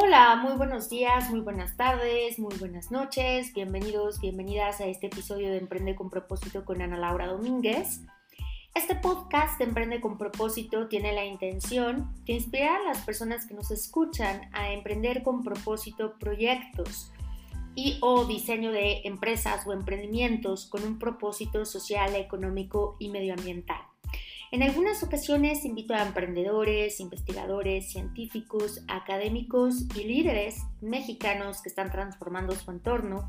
[0.00, 3.52] Hola, muy buenos días, muy buenas tardes, muy buenas noches.
[3.52, 8.02] Bienvenidos, bienvenidas a este episodio de Emprende con propósito con Ana Laura Domínguez.
[8.76, 13.54] Este podcast de Emprende con propósito tiene la intención de inspirar a las personas que
[13.54, 17.10] nos escuchan a emprender con propósito proyectos
[17.74, 23.87] y o diseño de empresas o emprendimientos con un propósito social, económico y medioambiental.
[24.50, 32.54] En algunas ocasiones invito a emprendedores, investigadores, científicos, académicos y líderes mexicanos que están transformando
[32.54, 33.28] su entorno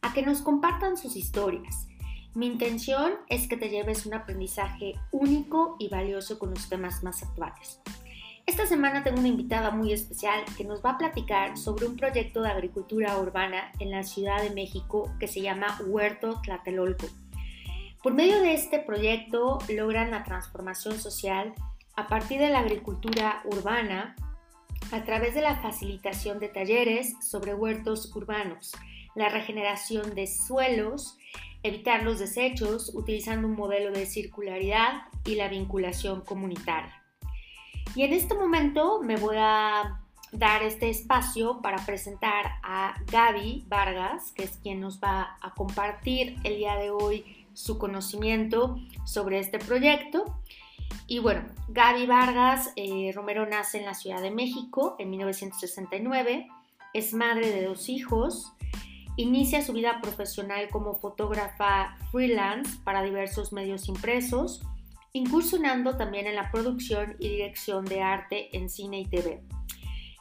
[0.00, 1.88] a que nos compartan sus historias.
[2.34, 7.24] Mi intención es que te lleves un aprendizaje único y valioso con los temas más
[7.24, 7.80] actuales.
[8.46, 12.42] Esta semana tengo una invitada muy especial que nos va a platicar sobre un proyecto
[12.42, 17.08] de agricultura urbana en la Ciudad de México que se llama Huerto Tlatelolco.
[18.02, 21.52] Por medio de este proyecto logran la transformación social
[21.96, 24.16] a partir de la agricultura urbana
[24.90, 28.72] a través de la facilitación de talleres sobre huertos urbanos,
[29.14, 31.18] la regeneración de suelos,
[31.62, 37.02] evitar los desechos utilizando un modelo de circularidad y la vinculación comunitaria.
[37.94, 40.00] Y en este momento me voy a
[40.32, 46.36] dar este espacio para presentar a Gaby Vargas, que es quien nos va a compartir
[46.44, 50.40] el día de hoy su conocimiento sobre este proyecto.
[51.06, 56.48] Y bueno, Gaby Vargas eh, Romero nace en la Ciudad de México en 1969,
[56.92, 58.52] es madre de dos hijos,
[59.16, 64.62] inicia su vida profesional como fotógrafa freelance para diversos medios impresos,
[65.12, 69.42] incursionando también en la producción y dirección de arte en cine y TV.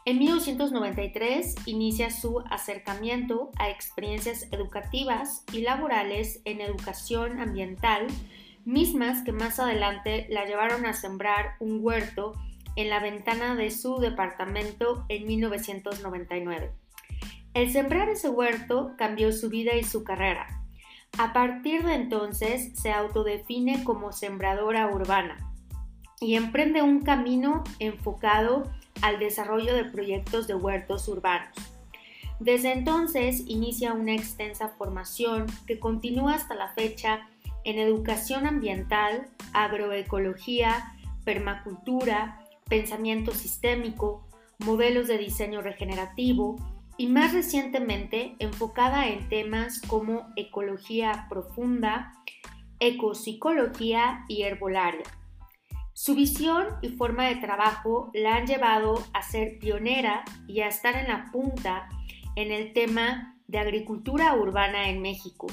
[0.10, 8.08] En 1993 inicia su acercamiento a experiencias educativas y laborales en educación ambiental,
[8.66, 12.34] mismas que más adelante la llevaron a sembrar un huerto
[12.76, 16.72] en la ventana de su departamento en 1999.
[17.54, 20.64] El sembrar ese huerto cambió su vida y su carrera.
[21.20, 25.54] A partir de entonces se autodefine como sembradora urbana
[26.20, 28.64] y emprende un camino enfocado
[29.02, 31.56] al desarrollo de proyectos de huertos urbanos.
[32.40, 37.28] Desde entonces inicia una extensa formación que continúa hasta la fecha
[37.66, 40.94] en educación ambiental, agroecología,
[41.26, 42.40] permacultura,
[42.70, 44.26] pensamiento sistémico,
[44.60, 46.56] modelos de diseño regenerativo
[46.98, 52.14] y más recientemente enfocada en temas como ecología profunda,
[52.80, 55.04] ecopsicología y herbolaria.
[56.02, 60.96] Su visión y forma de trabajo la han llevado a ser pionera y a estar
[60.96, 61.90] en la punta
[62.38, 65.48] en el tema de agricultura urbana en México.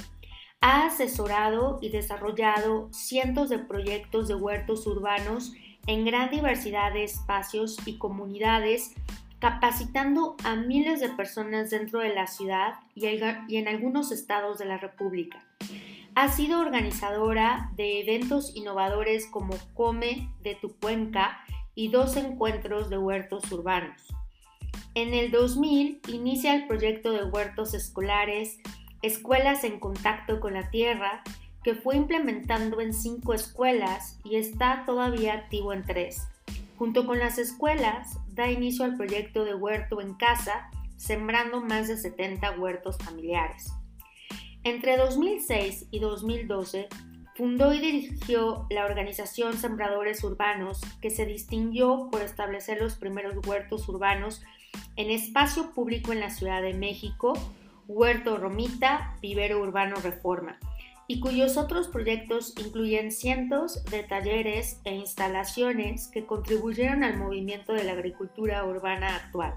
[0.60, 5.52] Ha asesorado y desarrollado cientos de proyectos de huertos urbanos
[5.88, 8.94] en gran diversidad de espacios y comunidades,
[9.40, 13.06] capacitando a miles de personas dentro de la ciudad y
[13.56, 15.44] en algunos estados de la República.
[16.18, 21.40] Ha sido organizadora de eventos innovadores como Come de tu Cuenca
[21.74, 24.00] y dos encuentros de huertos urbanos.
[24.94, 28.56] En el 2000 inicia el proyecto de huertos escolares
[29.02, 31.22] Escuelas en Contacto con la Tierra,
[31.62, 36.26] que fue implementando en cinco escuelas y está todavía activo en tres.
[36.78, 41.98] Junto con las escuelas, da inicio al proyecto de huerto en casa, sembrando más de
[41.98, 43.75] 70 huertos familiares.
[44.66, 46.88] Entre 2006 y 2012
[47.36, 53.88] fundó y dirigió la organización Sembradores Urbanos, que se distinguió por establecer los primeros huertos
[53.88, 54.42] urbanos
[54.96, 57.34] en espacio público en la Ciudad de México,
[57.86, 60.58] Huerto Romita, Vivero Urbano Reforma,
[61.06, 67.84] y cuyos otros proyectos incluyen cientos de talleres e instalaciones que contribuyeron al movimiento de
[67.84, 69.54] la agricultura urbana actual.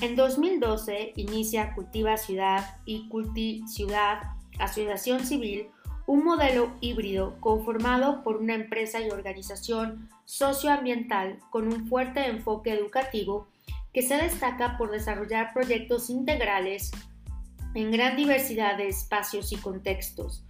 [0.00, 4.22] En 2012 inicia Cultiva Ciudad y Culti Ciudad,
[4.58, 5.68] Asociación Civil,
[6.06, 13.46] un modelo híbrido conformado por una empresa y organización socioambiental con un fuerte enfoque educativo
[13.92, 16.90] que se destaca por desarrollar proyectos integrales
[17.74, 20.44] en gran diversidad de espacios y contextos.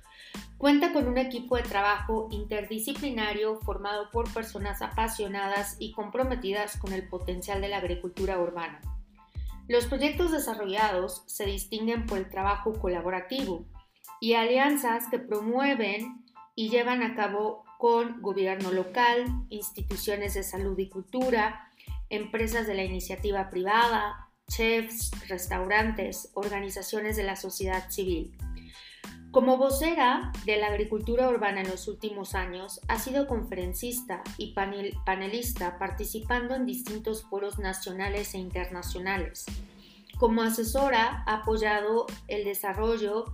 [0.56, 7.06] Cuenta con un equipo de trabajo interdisciplinario formado por personas apasionadas y comprometidas con el
[7.06, 8.80] potencial de la agricultura urbana.
[9.66, 13.64] Los proyectos desarrollados se distinguen por el trabajo colaborativo
[14.20, 16.24] y alianzas que promueven
[16.54, 21.70] y llevan a cabo con gobierno local, instituciones de salud y cultura,
[22.10, 28.36] empresas de la iniciativa privada, chefs, restaurantes, organizaciones de la sociedad civil.
[29.34, 35.76] Como vocera de la agricultura urbana en los últimos años, ha sido conferencista y panelista
[35.76, 39.44] participando en distintos foros nacionales e internacionales.
[40.20, 43.24] Como asesora, ha apoyado el desarrollo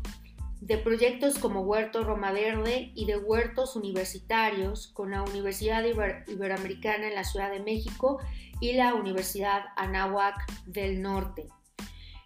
[0.62, 7.14] de proyectos como Huerto Roma Verde y de huertos universitarios con la Universidad Iberoamericana en
[7.14, 8.20] la Ciudad de México
[8.58, 11.49] y la Universidad Anáhuac del Norte.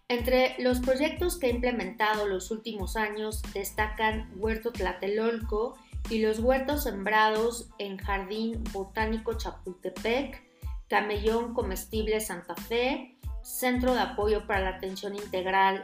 [0.08, 5.78] Entre los proyectos que ha implementado los últimos años destacan Huerto Tlatelolco
[6.10, 10.42] y los huertos sembrados en Jardín Botánico Chapultepec,
[10.88, 15.82] Camellón Comestible Santa Fe, Centro de Apoyo para la Atención Integral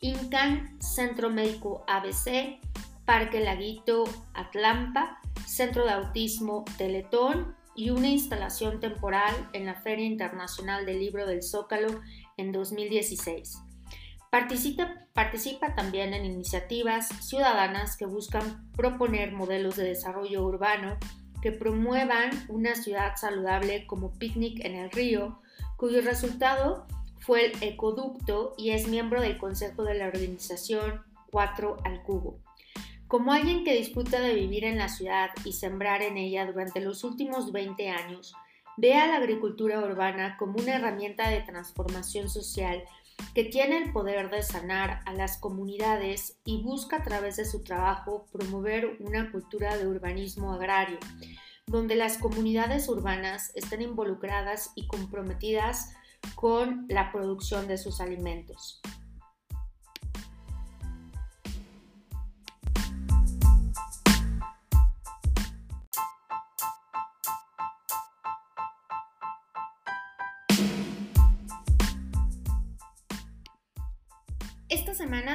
[0.00, 2.58] INCAN, Centro Médico ABC,
[3.04, 10.86] Parque Laguito Atlampa, Centro de Autismo Teletón y una instalación temporal en la Feria Internacional
[10.86, 12.00] del Libro del Zócalo
[12.40, 13.58] en 2016.
[14.30, 20.96] Participa, participa, también en iniciativas ciudadanas que buscan proponer modelos de desarrollo urbano
[21.42, 25.40] que promuevan una ciudad saludable como Picnic en el Río,
[25.76, 26.86] cuyo resultado
[27.18, 32.40] fue el Ecoducto y es miembro del consejo de la organización 4 al Cubo.
[33.08, 37.02] Como alguien que disfruta de vivir en la ciudad y sembrar en ella durante los
[37.02, 38.34] últimos 20 años,
[38.80, 42.82] ve a la agricultura urbana como una herramienta de transformación social
[43.34, 47.62] que tiene el poder de sanar a las comunidades y busca a través de su
[47.62, 50.98] trabajo promover una cultura de urbanismo agrario,
[51.66, 55.92] donde las comunidades urbanas estén involucradas y comprometidas
[56.34, 58.80] con la producción de sus alimentos.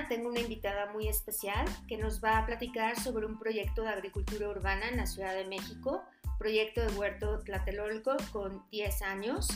[0.08, 4.48] Tengo una invitada muy especial que nos va a platicar sobre un proyecto de agricultura
[4.48, 6.02] urbana en la Ciudad de México,
[6.40, 9.50] proyecto de Huerto Tlatelolco con 10 años.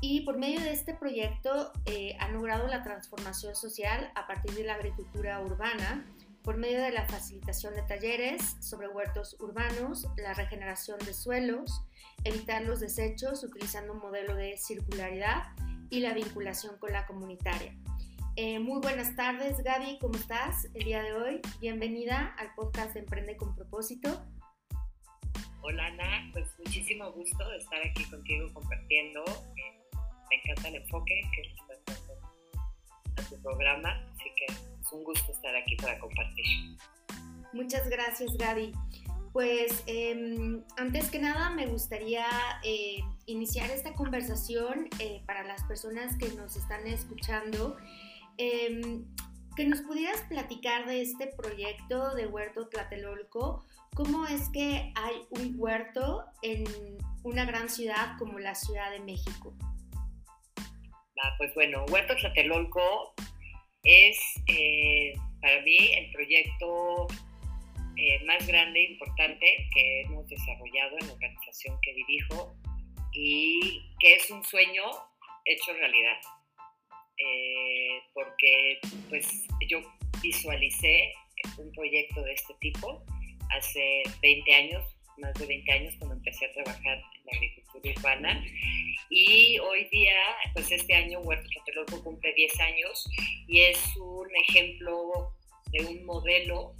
[0.00, 4.64] Y por medio de este proyecto eh, ha logrado la transformación social a partir de
[4.64, 6.06] la agricultura urbana,
[6.42, 11.82] por medio de la facilitación de talleres sobre huertos urbanos, la regeneración de suelos,
[12.24, 15.44] evitar los desechos utilizando un modelo de circularidad
[15.90, 17.76] y la vinculación con la comunitaria.
[18.34, 21.40] Eh, muy buenas tardes, Gaby, ¿cómo estás el día de hoy?
[21.60, 24.24] Bienvenida al podcast de Emprende con propósito.
[25.60, 29.22] Hola, Ana, pues muchísimo gusto de estar aquí contigo compartiendo.
[29.22, 29.98] Eh,
[30.30, 32.20] me encanta el enfoque que le estás dando
[33.18, 36.78] a tu programa, así que es un gusto estar aquí para compartir.
[37.52, 38.72] Muchas gracias, Gaby.
[39.34, 42.24] Pues em, antes que nada me gustaría
[42.64, 44.88] eh, iniciar esta conversación
[45.26, 47.76] para las personas que nos están escuchando
[48.38, 49.04] Em,
[49.56, 53.64] que nos pudieras platicar de este proyecto de Huerto Tlatelolco.
[53.94, 56.64] ¿Cómo es que hay un huerto en
[57.22, 59.54] una gran ciudad como la Ciudad de México?
[61.22, 63.14] Ah, pues bueno, Huerto Tlatelolco
[63.82, 67.06] es eh, para mí el proyecto
[67.96, 72.54] eh, más grande e importante que hemos desarrollado en la organización que dirijo
[73.12, 74.82] y que es un sueño
[75.44, 76.18] hecho realidad.
[77.24, 78.78] Eh, porque
[79.08, 79.80] pues yo
[80.22, 81.12] visualicé
[81.58, 83.04] un proyecto de este tipo
[83.50, 84.84] hace 20 años,
[85.18, 88.44] más de 20 años cuando empecé a trabajar en la agricultura urbana.
[89.10, 90.14] Y hoy día,
[90.54, 93.08] pues este año Huerto Tlatelolco cumple 10 años
[93.46, 95.34] y es un ejemplo
[95.66, 96.74] de un modelo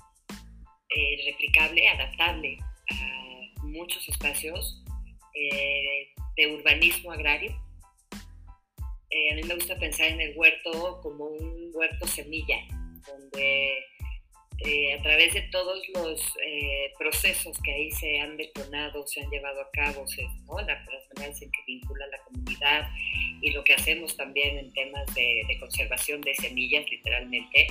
[0.96, 2.58] eh, replicable, adaptable
[2.90, 4.82] a muchos espacios
[5.34, 7.54] eh, de urbanismo agrario
[9.12, 12.56] eh, a mí me gusta pensar en el huerto como un huerto semilla,
[13.06, 13.76] donde
[14.64, 19.30] eh, a través de todos los eh, procesos que ahí se han detonado, se han
[19.30, 20.06] llevado a cabo,
[20.46, 20.60] ¿no?
[20.60, 22.88] las maneras en que vincula la comunidad
[23.42, 27.66] y lo que hacemos también en temas de, de conservación de semillas, literalmente,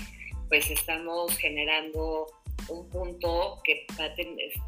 [0.47, 2.27] pues estamos generando
[2.67, 3.87] un punto que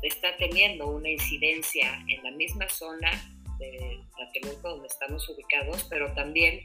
[0.01, 3.11] está teniendo una incidencia en la misma zona
[3.59, 6.61] de Tlatelolco, donde estamos ubicados, pero también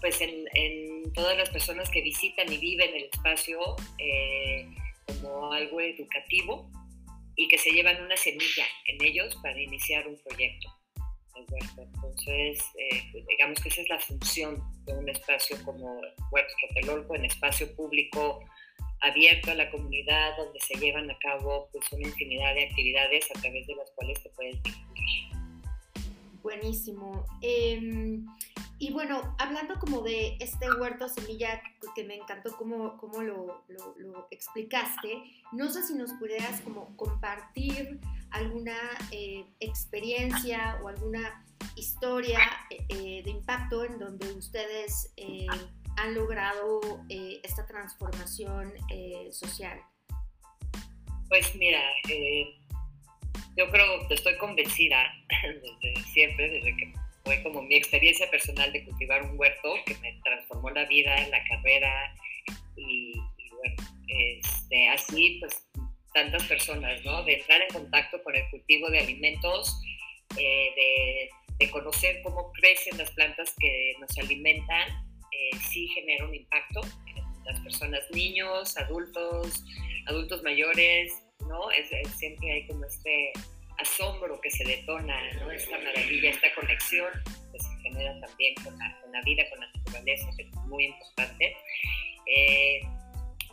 [0.00, 3.58] pues en, todas las personas que visitan y viven el espacio
[3.98, 4.68] eh,
[5.06, 6.70] como algo educativo
[7.36, 10.68] y que se llevan una semilla en ellos para iniciar un proyecto.
[11.78, 16.00] Entonces, eh, pues, digamos que esa es la función de un espacio como
[16.30, 18.40] Huerto Tlatelolco, en espacio público
[19.00, 23.40] abierto a la comunidad, donde se llevan a cabo pues, una infinidad de actividades a
[23.40, 25.35] través de las cuales se pueden vincular.
[26.46, 27.26] Buenísimo.
[27.40, 28.24] Em,
[28.78, 31.60] Y bueno, hablando como de este huerto semilla
[31.96, 37.98] que me encantó cómo, cómo lo, lo, explicaste, no sé si nos pudieras como compartir
[38.30, 38.76] alguna
[39.10, 42.38] eh, experiencia o alguna historia
[42.70, 45.12] eh, eh, de impacto en donde ustedes
[45.96, 46.80] han logrado
[47.42, 48.72] esta transformación
[49.32, 49.80] social.
[51.28, 51.80] Pues mira,
[53.56, 55.12] yo creo estoy convencida
[55.82, 56.92] desde siempre, desde que
[57.24, 61.42] fue como mi experiencia personal de cultivar un huerto que me transformó la vida, la
[61.44, 62.14] carrera
[62.76, 63.14] y,
[63.50, 65.66] bueno, este, así pues
[66.14, 67.24] tantas personas, ¿no?
[67.24, 69.76] De entrar en contacto con el cultivo de alimentos,
[70.38, 74.88] eh, de, conocer cómo crecen las plantas que nos alimentan,
[75.32, 79.64] eh, sí genera un impacto en las personas, niños, adultos,
[80.06, 81.12] adultos mayores,
[81.48, 81.70] ¿no?
[81.70, 83.32] Es, siempre hay como este
[83.78, 85.50] asombro que se detona, ¿no?
[85.50, 87.10] Esta maravilla, esta conexión
[87.52, 91.56] que se genera también con la, vida, con la naturaleza, que es muy importante.
[92.26, 92.80] Eh,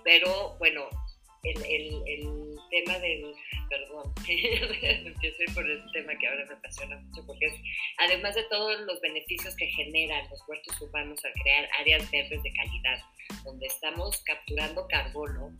[0.04, 0.90] pero bueno,
[1.44, 1.58] el,
[2.08, 3.36] el, tema del,
[3.70, 7.54] perdón, empiezo por el tema que ahora me apasiona mucho, porque es,
[8.00, 12.54] además de todos los beneficios que generan los huertos urbanos al crear áreas verdes de
[12.54, 13.00] calidad,
[13.44, 15.56] donde estamos capturando carbono,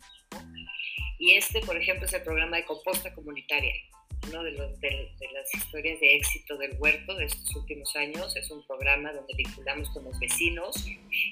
[1.18, 3.72] y este, por ejemplo, es el programa de composta comunitaria,
[4.28, 8.34] uno de, los, de, las historias de éxito del huerto de estos últimos años.
[8.36, 10.74] Es un programa donde vinculamos con los vecinos.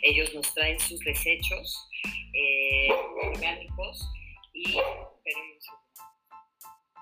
[0.03, 1.89] Ellos nos traen sus desechos
[2.35, 2.89] eh,
[3.23, 4.09] orgánicos
[4.53, 4.73] y,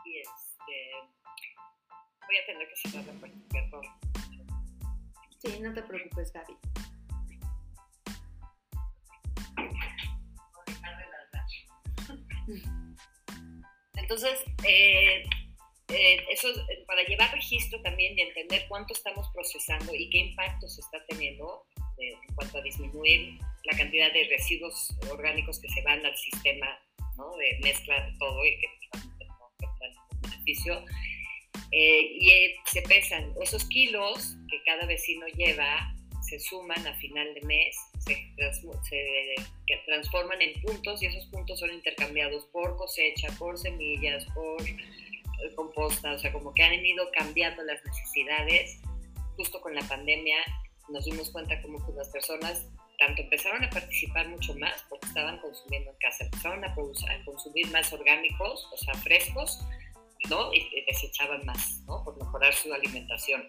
[0.05, 0.91] y este,
[2.27, 3.85] voy a tener que cerrar la puerta, perdón.
[5.39, 6.55] Sí, no te preocupes, Gaby.
[13.97, 15.23] Entonces, eh,
[15.93, 20.69] eh, eso eh, para llevar registro también y entender cuánto estamos procesando y qué impacto
[20.69, 21.65] se está teniendo
[21.99, 26.79] eh, en cuanto a disminuir la cantidad de residuos orgánicos que se van al sistema
[27.17, 27.37] ¿no?
[27.37, 28.67] de mezcla de todo y que
[29.27, 29.51] no
[30.23, 30.85] beneficio.
[31.73, 35.93] y se pesan esos kilos que cada vecino lleva,
[36.29, 37.77] se suman a final de mes,
[38.37, 39.35] se,
[39.69, 44.63] se transforman en puntos y esos puntos son intercambiados por cosecha, por semillas, por
[45.57, 48.81] composta, o sea, como que han ido cambiando las necesidades.
[49.37, 50.37] Justo con la pandemia
[50.89, 52.67] nos dimos cuenta como que las personas
[52.99, 57.25] tanto empezaron a participar mucho más porque estaban consumiendo en casa, empezaron a, producir, a
[57.25, 59.65] consumir más orgánicos, o sea, frescos,
[60.29, 60.53] ¿no?
[60.53, 62.05] Y desechaban más, ¿no?
[62.05, 63.49] Por mejorar su alimentación.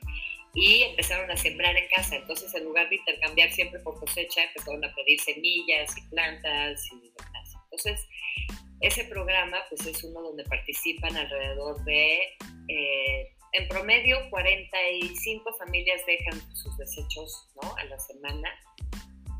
[0.53, 4.83] Y empezaron a sembrar en casa, entonces en lugar de intercambiar siempre por cosecha, empezaron
[4.83, 7.55] a pedir semillas y plantas y demás.
[7.63, 8.07] Entonces,
[8.81, 12.19] ese programa pues es uno donde participan alrededor de,
[12.67, 17.75] eh, en promedio, 45 familias dejan sus desechos ¿no?
[17.77, 18.49] a la semana.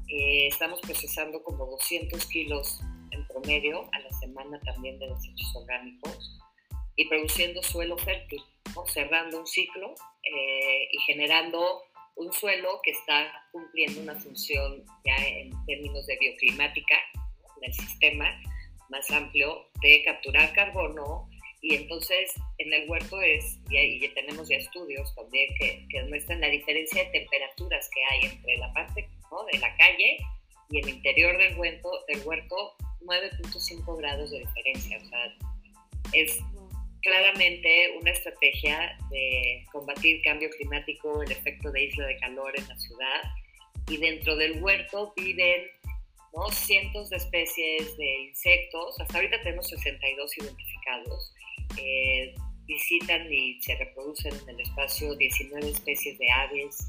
[0.08, 6.40] Eh, estamos procesando como 200 kilos en promedio a la semana también de desechos orgánicos
[6.96, 8.42] y produciendo suelo fértil,
[8.76, 8.86] ¿no?
[8.86, 11.84] cerrando un ciclo eh, y generando
[12.16, 16.96] un suelo que está cumpliendo una función ya en términos de bioclimática
[17.58, 18.40] en el sistema
[18.90, 21.30] más amplio de capturar carbono
[21.62, 26.42] y entonces en el huerto es, y, ya tenemos ya estudios también que, que, muestran
[26.42, 29.08] la diferencia de temperaturas que hay entre la parte
[29.52, 30.18] de la calle
[30.70, 34.98] y el interior del huerto, del huerto 9.5 grados de diferencia.
[34.98, 35.38] O sea,
[36.14, 36.40] es
[37.02, 42.78] claramente una estrategia de combatir cambio climático, el efecto de isla de calor en la
[42.78, 43.22] ciudad.
[43.90, 45.66] Y dentro del huerto viven
[46.34, 46.50] ¿no?
[46.50, 51.34] cientos de especies de insectos, hasta ahorita tenemos 62 identificados,
[51.78, 52.34] eh,
[52.66, 56.88] visitan y se reproducen en el espacio 19 especies de aves,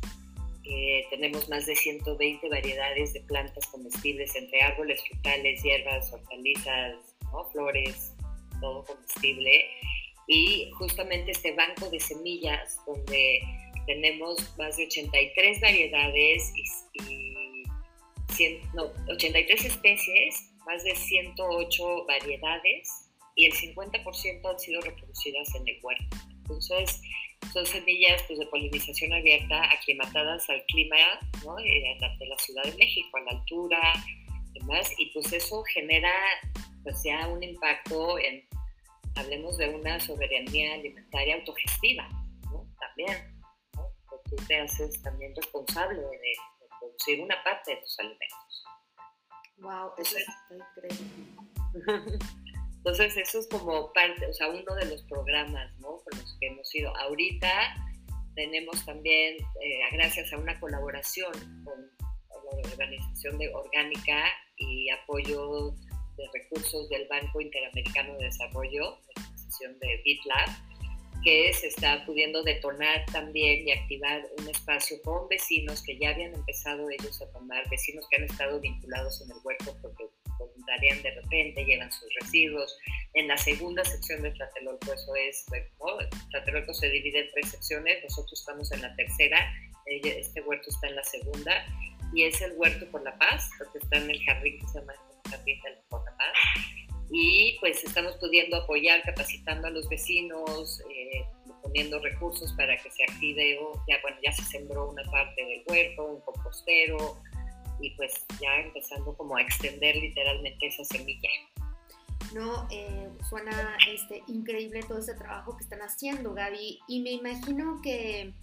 [0.64, 6.94] eh, tenemos más de 120 variedades de plantas comestibles entre árboles frutales, hierbas, hortalizas,
[7.50, 8.14] flores,
[8.60, 9.64] todo comestible.
[10.28, 13.40] Y justamente este banco de semillas donde
[13.86, 17.32] tenemos más de 83 variedades y
[18.74, 25.78] no, 83 especies, más de 108 variedades y el 50% han sido reproducidas en el
[25.82, 26.16] huerto.
[26.30, 27.00] Entonces,
[27.52, 30.96] son semillas pues, de polinización abierta aclimatadas al clima
[31.44, 31.58] ¿no?
[31.58, 33.80] Eh, de la Ciudad de México, a la altura,
[34.54, 36.12] demás, y pues eso genera
[36.82, 38.44] pues ya un impacto en,
[39.16, 42.08] hablemos de una soberanía alimentaria autogestiva,
[42.50, 42.66] ¿no?
[42.80, 43.40] También,
[43.74, 43.90] ¿no?
[44.24, 46.34] tú te haces también responsable de,
[46.80, 48.64] producir una parte de tus alimentos.
[49.58, 52.18] Wow, eso está increíble.
[52.78, 55.98] Entonces, eso es como parte, o sea, uno de los programas, ¿no?
[56.02, 56.96] Por los que hemos ido.
[56.96, 57.48] Ahorita,
[58.34, 61.32] tenemos también, eh, gracias a una colaboración
[61.64, 61.80] con
[62.28, 64.24] la Organización de Orgánica
[64.56, 65.74] y apoyo
[66.16, 70.48] de recursos del Banco Interamericano de Desarrollo, la organización de BitLab,
[71.22, 76.34] que se está pudiendo detonar también y activar un espacio con vecinos que ya habían
[76.34, 80.04] empezado ellos a tomar, vecinos que han estado vinculados en el huerto porque
[80.38, 82.76] voluntarian de repente, llevan sus residuos.
[83.14, 85.44] En la segunda sección de Tlatelolco, eso es,
[85.78, 85.98] ¿no?
[86.30, 89.52] Tlatelolco se divide en tres secciones, nosotros estamos en la tercera,
[89.86, 91.66] este huerto está en la segunda,
[92.14, 94.94] y es el huerto por la paz, porque está en el jardín que se llama
[95.30, 96.32] jardín por la paz
[97.12, 101.24] y pues estamos pudiendo apoyar, capacitando a los vecinos, eh,
[101.62, 106.04] poniendo recursos para que se active, ya bueno, ya se sembró una parte del huerto,
[106.06, 107.18] un compostero
[107.80, 111.28] y pues ya empezando como a extender literalmente esa semilla.
[112.34, 117.80] No, eh, suena este, increíble todo ese trabajo que están haciendo, Gaby, y me imagino
[117.82, 118.34] que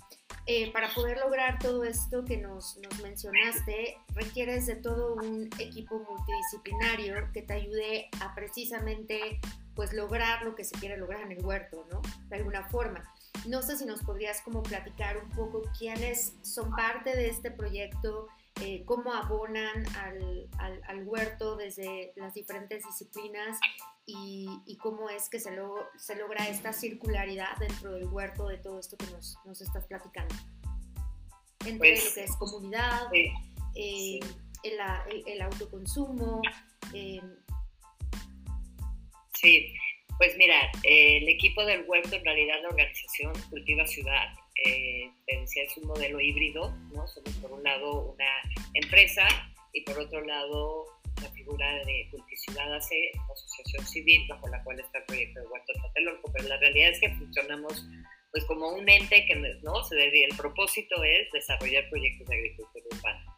[0.45, 5.99] eh, para poder lograr todo esto que nos, nos, mencionaste, requieres de todo un equipo
[6.09, 9.39] multidisciplinario que te ayude a precisamente
[9.75, 12.01] pues lograr lo que se quiere lograr en el huerto, ¿no?
[12.29, 13.03] De alguna forma.
[13.47, 18.27] No sé si nos podrías como platicar un poco quiénes son parte de este proyecto,
[18.61, 23.59] eh, cómo abonan al, al, al, huerto desde las diferentes disciplinas
[24.05, 28.57] y, y cómo es que se, lo, se, logra esta circularidad dentro del huerto de
[28.57, 30.35] todo esto que nos, nos estás platicando.
[31.65, 33.31] Entre pues, lo que es comunidad, eh,
[33.73, 34.19] sí.
[34.63, 34.73] El,
[35.11, 36.41] el, el, autoconsumo.
[36.93, 37.21] Eh.
[39.33, 39.73] Sí,
[40.17, 44.33] pues mira, el equipo del huerto, en realidad la organización Cultiva Ciudad,
[44.65, 47.07] eh, es un modelo híbrido, ¿no?
[47.07, 48.25] Somos por un lado una
[48.73, 49.27] empresa
[49.73, 50.85] y por otro lado
[51.21, 55.47] la figura de Culticiudad hace una asociación civil bajo la cual está el proyecto de
[55.47, 57.85] Huerto Tlatelolco, pero la realidad es que funcionamos
[58.31, 63.35] pues como un ente que no el propósito es desarrollar proyectos de agricultura urbana.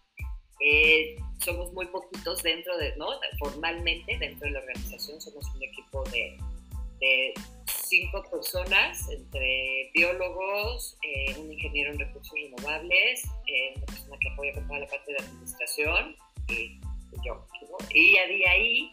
[0.64, 3.08] Eh, somos muy poquitos dentro de, ¿no?
[3.40, 7.34] Formalmente dentro de la organización somos un equipo de
[7.92, 14.54] cinco personas, entre biólogos, eh, un ingeniero en recursos renovables, eh, una persona que apoya
[14.54, 16.16] con toda la parte de administración
[16.48, 16.80] y
[17.26, 17.46] yo.
[17.70, 17.78] ¿no?
[17.94, 18.92] Y de ahí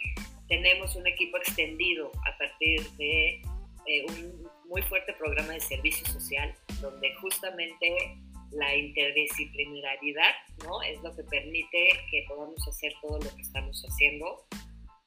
[0.49, 3.40] tenemos un equipo extendido a partir de
[3.87, 8.18] eh, un muy fuerte programa de servicio social, donde justamente
[8.51, 10.33] la interdisciplinaridad
[10.64, 10.83] ¿no?
[10.83, 14.44] es lo que permite que podamos hacer todo lo que estamos haciendo,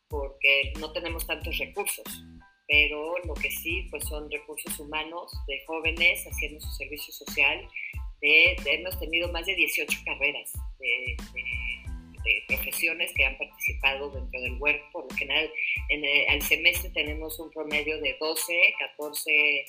[0.07, 2.23] porque no tenemos tantos recursos
[2.71, 7.67] pero lo que sí pues son recursos humanos de jóvenes haciendo su servicio social.
[8.21, 11.17] Hemos tenido más de 18 carreras de,
[12.47, 14.85] profesiones que han participado dentro del huerto.
[14.93, 15.51] Por lo general,
[15.89, 19.65] en el, al semestre tenemos un promedio de 12, 14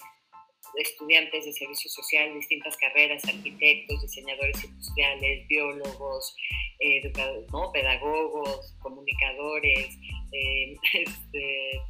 [0.76, 6.36] estudiantes de servicio social, distintas carreras, arquitectos, diseñadores industriales, biólogos,
[6.78, 7.12] eh,
[7.50, 7.72] ¿no?
[7.72, 9.98] pedagogos, comunicadores,
[10.32, 11.80] eh, este,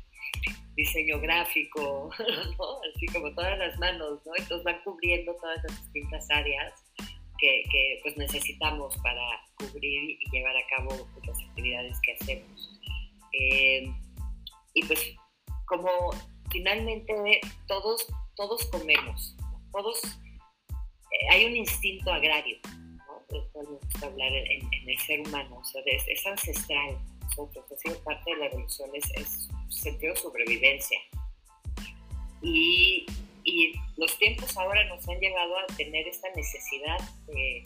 [0.76, 2.11] diseño gráfico,
[2.94, 4.32] así como todas las manos, ¿no?
[4.37, 6.72] Entonces van cubriendo todas las distintas áreas
[7.38, 9.20] que, pues necesitamos para
[9.56, 12.80] cubrir y llevar a cabo pues, las actividades que hacemos.
[13.32, 13.92] Eh,
[14.74, 15.16] y pues
[15.66, 15.90] como
[16.50, 18.06] finalmente todos,
[18.37, 19.37] todos comemos,
[19.72, 20.04] todos,
[20.70, 22.58] eh, hay un instinto agrario,
[22.96, 23.22] ¿no?
[23.54, 27.98] me gusta hablar en, el ser humano, o sea, es, es ancestral, nosotros, ha sido
[28.04, 30.98] parte de la evolución, es sentido de sobrevivencia.
[32.42, 33.06] Y,
[33.44, 37.64] y, los tiempos ahora nos han llevado a tener esta necesidad de,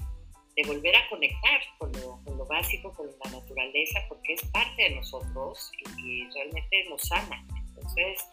[0.67, 6.03] volver a conectar con lo, básico, con la naturaleza, porque es parte de nosotros y,
[6.03, 7.47] y realmente nos sana.
[7.69, 8.25] Entonces,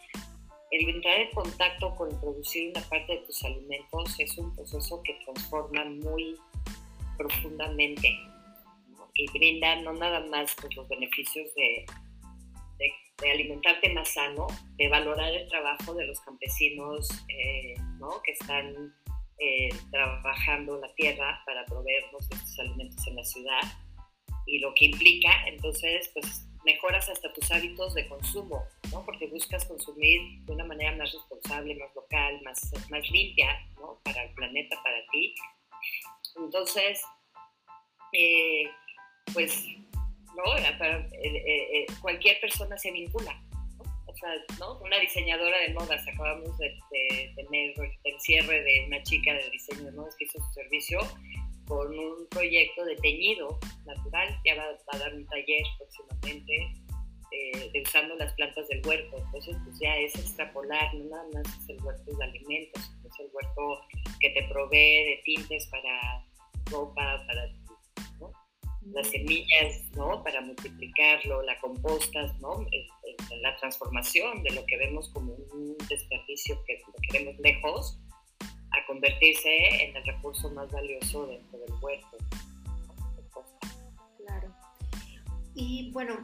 [0.70, 5.14] el entrar en contacto con producir una parte de tus alimentos es un proceso que
[5.24, 6.36] transforma muy
[7.16, 8.18] profundamente
[9.14, 11.86] y brinda no nada más pues, los beneficios de,
[12.78, 12.92] de,
[13.30, 18.20] alimentarte más sano, de valorar el trabajo de los campesinos eh, ¿no?
[18.22, 18.94] que están
[19.38, 23.62] eh, trabajando la tierra para proveernos estos alimentos en la ciudad
[24.46, 29.04] y lo que implica, entonces, pues mejoras hasta tus hábitos de consumo, ¿no?
[29.04, 34.00] porque buscas consumir de una manera más responsable, más local, más, más limpia ¿no?
[34.02, 35.34] para el planeta, para ti.
[36.36, 37.02] Entonces,
[38.12, 38.64] eh,
[39.32, 39.66] pues
[40.36, 40.56] ¿no?
[40.56, 43.34] Eh, eh, eh, cualquier persona se vincula.
[43.78, 43.84] ¿no?
[44.06, 44.78] O sea, ¿no?
[44.80, 46.76] Una diseñadora de modas, acabamos de,
[47.36, 51.00] tener el cierre de una chica de diseño de modas que hizo su servicio
[51.66, 56.72] con un proyecto de teñido natural, ya va, a dar un taller próximamente
[57.30, 59.16] eh, usando las plantas del huerto.
[59.16, 63.26] Entonces, pues ya es extrapolar, no nada más es el huerto de alimentos, es el
[63.32, 63.80] huerto
[64.20, 66.24] que te provee de tintes para
[66.70, 67.48] ropa, para
[68.92, 70.22] las semillas, ¿no?
[70.22, 72.66] Para multiplicarlo, la compostas, ¿no?
[73.42, 77.98] La transformación de lo que vemos como un desperdicio que lo queremos lejos
[78.40, 82.16] a convertirse en el recurso más valioso dentro del huerto.
[84.18, 84.54] Claro.
[85.54, 86.18] Y bueno,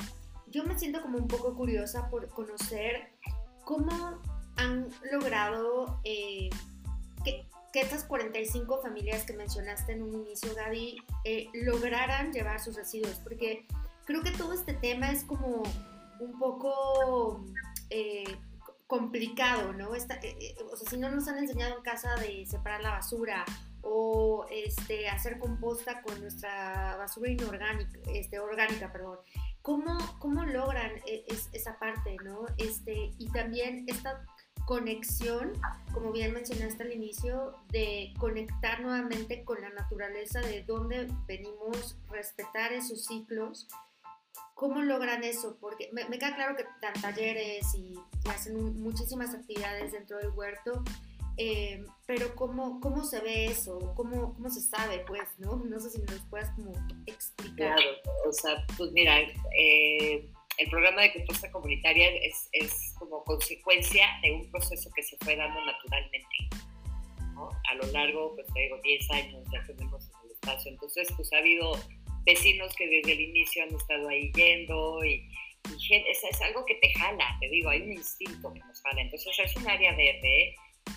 [0.48, 3.12] yo me siento como un poco curiosa por conocer
[3.64, 4.20] cómo
[4.56, 6.50] han logrado eh,
[7.24, 12.76] que, que, estas 45 familias que mencionaste en un inicio, Gaby, eh, lograran llevar sus
[12.76, 13.66] residuos, porque
[14.04, 15.62] creo que todo este tema es como
[16.20, 17.44] un poco
[17.90, 18.24] eh,
[18.86, 19.90] complicado, ¿no?
[19.90, 20.20] o sea,
[20.88, 23.44] si no nos han enseñado en casa de separar la basura
[23.82, 29.18] o este, hacer composta con nuestra basura inorgánica, este, orgánica, perdón.
[29.62, 30.92] ¿Cómo, cómo logran
[31.52, 32.46] esa parte, no?
[32.56, 34.24] Este, y también esta
[34.66, 35.52] conexión,
[35.92, 42.72] como bien mencionaste al inicio, de conectar nuevamente con la naturaleza, de dónde venimos, respetar
[42.72, 43.68] esos ciclos.
[44.54, 45.56] ¿Cómo logran eso?
[45.60, 50.84] Porque me, queda claro que dan talleres y, hacen muchísimas actividades dentro del huerto,
[51.36, 53.78] eh, pero ¿cómo, ¿cómo se ve eso?
[53.96, 55.56] ¿Cómo, ¿Cómo se sabe, pues, no?
[55.56, 56.72] No sé si nos puedas como
[57.06, 57.76] explicar.
[57.76, 57.90] Claro,
[58.28, 59.18] o sea, pues mira,
[59.58, 65.16] eh, el programa de composta comunitaria es, es, como consecuencia de un proceso que se
[65.18, 66.36] fue dando naturalmente.
[67.70, 71.32] A lo largo, pues te digo, 10 años ya tenemos en el espacio, entonces pues
[71.32, 71.72] ha habido
[72.26, 75.26] vecinos que desde el inicio han estado ahí yendo y,
[75.78, 79.00] y es, es algo que te jala, te digo, hay un instinto que nos jala,
[79.00, 80.54] entonces es un área verde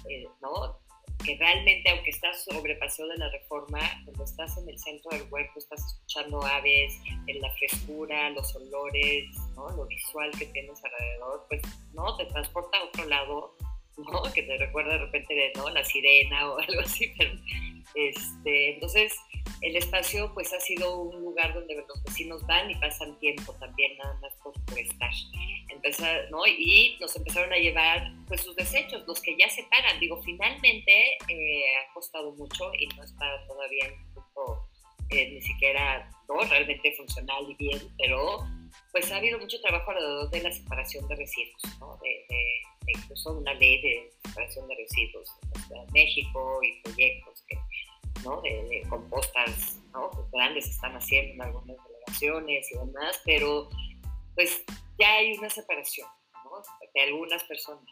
[0.10, 0.80] eh, ¿no?
[1.24, 5.54] Que realmente, aunque estás sobrepasado de la reforma, cuando estás en el centro del huerto,
[5.58, 9.70] estás escuchando aves, en la frescura, los olores, ¿no?
[9.70, 11.62] lo visual que tienes alrededor, pues
[11.94, 13.56] no te transporta a otro lado,
[13.98, 14.24] ¿no?
[14.34, 15.70] que te recuerda de repente de, ¿no?
[15.70, 17.12] la sirena o algo así.
[17.18, 17.34] Pero,
[17.96, 19.14] este, entonces,
[19.62, 23.98] el espacio pues ha sido un lugar donde los vecinos van y pasan tiempo también
[23.98, 25.12] nada más por, estar.
[25.70, 26.46] Empezar, ¿no?
[26.48, 30.00] Y nos empezaron a llevar pues sus desechos, los que ya se paran.
[30.00, 34.14] Digo, finalmente eh, ha costado mucho y no está todavía en
[35.10, 36.42] eh, ni siquiera ¿no?
[36.42, 38.46] realmente funcional y bien, pero
[38.94, 41.98] pues ha habido mucho trabajo alrededor de la separación de residuos, ¿no?
[42.04, 42.28] de,
[42.88, 45.30] incluso una ley de separación de residuos
[45.72, 47.58] en México y proyectos que
[48.44, 50.12] de, compostas ¿no?
[50.32, 53.68] Grandes están haciendo en algunas delegaciones y demás, pero
[54.36, 54.64] pues
[55.00, 56.08] ya hay una separación
[56.94, 57.90] de algunas personas.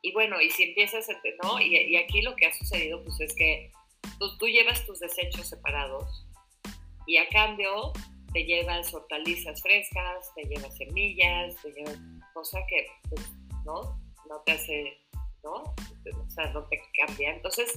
[0.00, 1.08] Y bueno, y si empiezas,
[1.42, 1.60] ¿no?
[1.60, 3.72] Y, aquí lo que ha sucedido pues es que
[4.20, 6.24] tú, tú llevas tus desechos separados
[7.06, 7.92] y a cambio
[8.36, 11.96] te llevas hortalizas frescas, te llevas semillas, te llevas
[12.34, 13.32] cosa que pues,
[13.64, 14.98] no, no te hace,
[15.42, 15.54] ¿no?
[15.62, 17.32] O sea, no te cambia.
[17.32, 17.72] Entonces,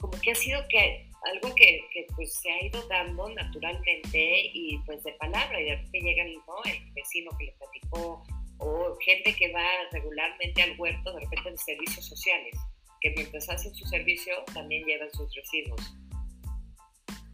[0.00, 5.00] como que ha sido que algo que, pues se ha ido dando naturalmente y pues
[5.04, 6.56] de palabra y de repente llega el, ¿no?
[6.64, 8.24] el vecino que le platicó
[8.58, 12.58] o gente que va regularmente al huerto de repente en servicios sociales
[13.00, 15.94] que mientras hacen su servicio también llevan sus residuos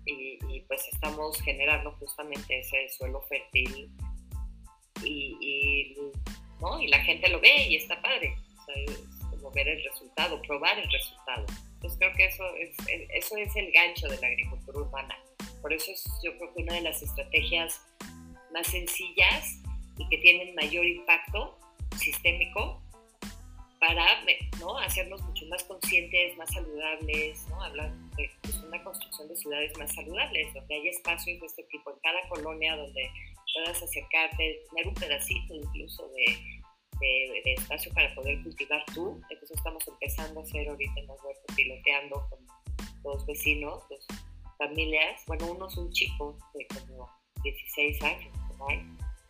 [0.07, 3.91] y, y pues estamos generando justamente ese suelo fértil
[5.05, 5.95] y,
[6.61, 6.81] ¿no?
[6.81, 8.35] y la gente lo ve y está padre
[8.75, 8.99] es
[9.31, 11.47] como ver el resultado probar el resultado
[11.81, 12.71] pues creo que eso es,
[13.15, 15.17] eso es el gancho de la agricultura urbana.
[15.63, 17.81] Por eso es yo creo que una de las estrategias
[18.53, 19.61] más sencillas
[19.99, 21.59] y que tienen mayor impacto
[21.97, 22.83] sistémico
[23.79, 24.05] para
[24.59, 24.79] ¿no?
[24.79, 27.63] hacernos mucho más conscientes, más saludables, ¿no?
[27.63, 28.31] hablar de
[28.67, 32.77] una construcción de ciudades más saludables, donde hay espacios de este tipo en cada colonia
[32.77, 33.11] donde
[33.55, 39.21] puedas acercarte, tener un pedacito incluso de, de, espacio para poder cultivar tú.
[39.31, 42.47] Entonces estamos empezando a hacer ahorita en los huertos, piloteando con
[43.03, 44.07] dos vecinos, dos
[44.59, 45.23] familias.
[45.27, 47.09] Bueno, uno es un chico de como
[47.43, 48.33] 16 años,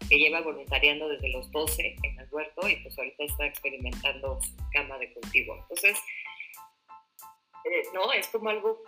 [0.09, 4.57] que lleva voluntariando desde los 12 en el huerto y pues ahorita está experimentando su
[4.73, 5.57] cama de cultivo.
[5.57, 5.99] Entonces,
[7.65, 8.81] eh, no, es como algo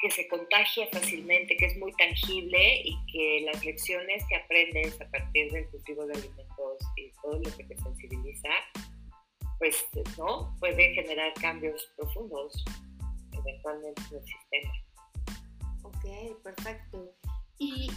[0.00, 5.08] que se contagia fácilmente, que es muy tangible y que las lecciones que aprendes a
[5.10, 8.48] partir del cultivo de alimentos y todo lo que te sensibiliza,
[9.58, 9.86] pues
[10.18, 12.64] no puede generar cambios profundos
[13.32, 14.72] eventualmente en el sistema.
[15.82, 17.14] Ok, perfecto.
[17.58, 17.88] ¿Y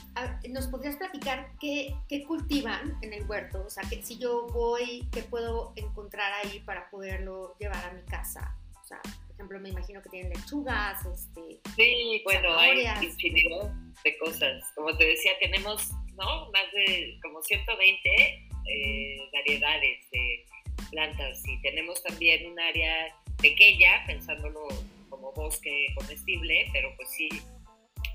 [0.49, 3.65] nos podrías platicar qué, qué, cultivan en el huerto?
[3.65, 8.03] O sea, que si yo voy, ¿qué puedo encontrar ahí para poderlo llevar a mi
[8.03, 8.55] casa?
[8.81, 9.01] O sea,
[9.37, 11.59] ejemplo, me imagino que tienen lechugas, este...
[11.75, 13.71] Sí, bueno, hay infinidad
[14.03, 14.63] de cosas.
[14.75, 16.49] Como te decía, tenemos ¿no?
[16.51, 20.45] Más de como 120 eh, variedades de
[20.91, 24.67] plantas y tenemos también un área pequeña, pensándolo
[25.09, 27.29] como bosque comestible, pero pues sí,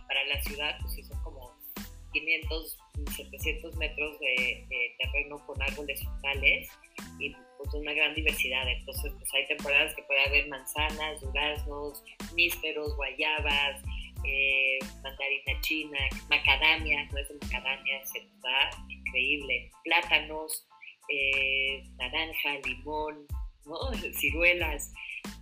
[0.07, 1.53] para la ciudad, pues sí son como
[2.13, 2.79] 500,
[3.17, 4.67] 700 metros de,
[4.99, 6.69] terreno con árboles frutales
[7.19, 8.68] y pues una gran diversidad.
[8.68, 12.03] Entonces, pues hay temporadas que puede haber manzanas, duraznos,
[12.35, 13.83] nísperos, guayabas,
[14.25, 15.98] eh, mandarina china,
[16.29, 20.66] macadamia, no es de macadamia, se está increíble, plátanos,
[21.09, 23.27] eh, naranja, limón,
[24.18, 24.92] ciruelas,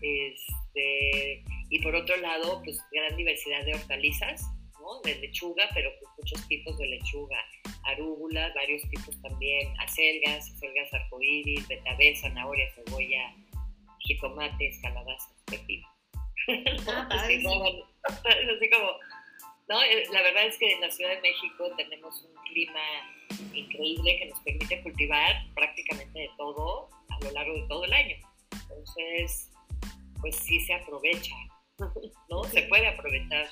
[0.01, 4.43] este, y por otro lado, pues gran diversidad de hortalizas,
[4.81, 5.01] ¿no?
[5.03, 7.39] de lechuga, pero pues muchos tipos de lechuga,
[7.85, 13.35] arúgula, varios tipos también, acelgas, acelgas arcoíris, betabel, zanahoria, cebolla,
[14.01, 15.87] jitomates, calabazas, pepino.
[16.89, 17.71] Ah, así, como,
[19.69, 19.83] ¿no?
[19.83, 22.81] Eh, la verdad es que en la Ciudad de México tenemos un clima
[23.55, 28.17] increíble que nos permite cultivar prácticamente de todo a lo largo de todo el año.
[28.53, 29.53] Entonces,
[30.21, 31.35] pues sí se aprovecha,
[32.31, 32.45] ¿no?
[32.45, 33.49] Se puede aprovechar.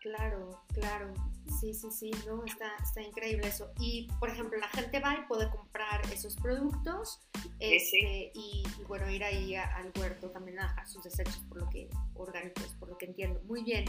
[0.00, 1.12] Claro, claro.
[1.60, 2.44] Sí, sí, sí, ¿no?
[2.44, 3.72] Está, está increíble eso.
[3.80, 7.20] Y, por ejemplo, la gente va y puede comprar esos productos
[7.58, 11.88] este, Y, bueno, ir ahí al huerto también a dejar sus desechos, por lo que,
[12.14, 13.40] orgánicos, por lo que entiendo.
[13.44, 13.84] Muy bien.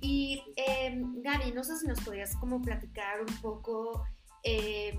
[0.00, 4.04] Y, eh, Gaby, no sé si nos podrías como platicar un poco
[4.42, 4.98] eh,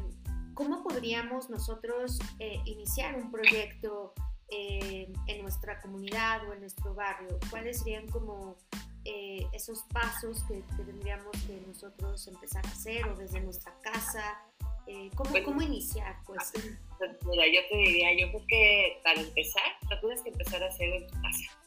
[0.53, 4.13] cómo podríamos nosotros eh, iniciar un proyecto
[4.49, 7.39] eh, en nuestra comunidad o en nuestro barrio.
[7.49, 8.57] ¿Cuáles serían como
[9.05, 14.41] eh, esos pasos que, tendríamos que nosotros empezar a hacer o desde nuestra casa?
[14.87, 16.17] Eh, ¿cómo, pues, ¿cómo, iniciar?
[16.25, 16.51] Pues?
[16.97, 17.11] pues?
[17.25, 20.89] mira, yo te diría, yo creo que para empezar, lo tienes que empezar a hacer
[20.93, 21.59] en tu casa.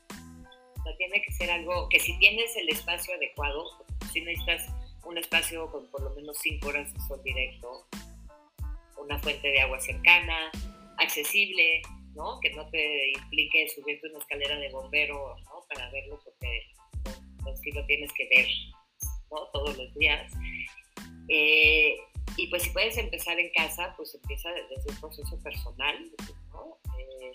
[0.79, 3.65] O sea, tiene que ser algo que si tienes el espacio adecuado,
[4.13, 4.67] si necesitas
[5.05, 7.87] un espacio con por lo menos 5 horas de sol directo,
[8.97, 10.51] una fuente de agua cercana,
[10.99, 11.83] accesible,
[12.15, 12.41] ¿no?
[12.41, 15.65] Que no te implique subirte una escalera de bombero, ¿no?
[15.69, 16.73] Para verlo, porque
[17.43, 18.47] pues, sí lo tienes que ver.
[19.53, 20.31] Todos los días.
[21.29, 21.97] Eh,
[22.37, 25.97] y pues si puedes empezar en casa, pues empieza desde un proceso personal.
[26.99, 27.33] Eh,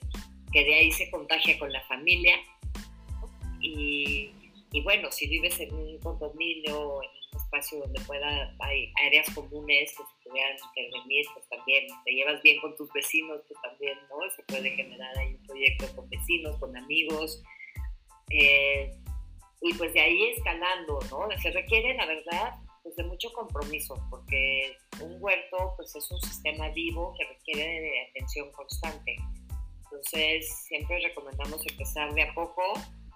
[0.51, 2.35] que de ahí se contagia con la familia.
[3.61, 4.31] Y,
[4.83, 10.03] bueno, si vives en un condominio, en un espacio donde pueda, hay áreas comunes que
[10.03, 14.29] se puedan intervenir, pues también te llevas bien con tus vecinos, pues también, ¿no?
[14.35, 17.43] Se puede generar ahí un proyecto con vecinos, con amigos.
[18.29, 18.91] Eh,
[19.61, 21.27] y pues de ahí escalando, ¿no?
[21.41, 26.69] Se requiere, la verdad, pues de mucho compromiso, porque un huerto, pues es un sistema
[26.69, 29.17] vivo que requiere de atención constante.
[29.83, 32.61] Entonces, siempre recomendamos empezar de a poco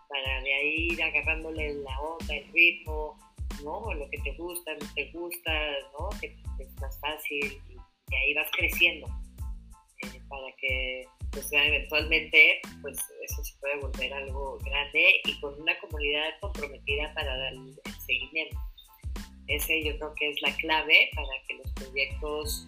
[0.09, 3.17] para de ahí ir agarrándole la onda, el ritmo,
[3.63, 3.93] ¿no?
[3.93, 5.51] Lo que te gusta, no te gusta,
[5.97, 6.09] ¿no?
[6.19, 9.07] Que, es más fácil y, ahí vas creciendo
[10.03, 15.77] eh, para que pues eventualmente pues eso se puede volver algo grande y con una
[15.79, 18.59] comunidad comprometida para dar el seguimiento.
[19.47, 22.67] Ese yo creo que es la clave para que los proyectos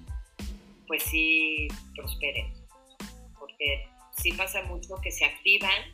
[0.87, 2.53] pues sí prosperen,
[3.39, 5.93] porque sí pasa mucho que se activan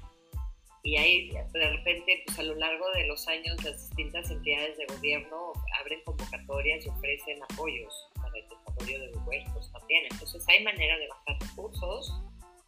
[0.83, 4.85] y ahí de repente pues a lo largo de los años las distintas entidades de
[4.85, 10.05] gobierno abren convocatorias y ofrecen apoyos para el desarrollo de huertos también.
[10.09, 12.13] Entonces hay manera de bajar recursos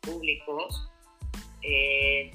[0.01, 0.89] públicos,
[1.63, 2.31] eh,